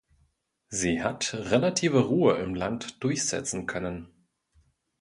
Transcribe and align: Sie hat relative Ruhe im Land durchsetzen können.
Sie 0.69 1.03
hat 1.03 1.31
relative 1.35 1.99
Ruhe 1.99 2.37
im 2.37 2.55
Land 2.55 3.03
durchsetzen 3.03 3.67
können. 3.67 4.09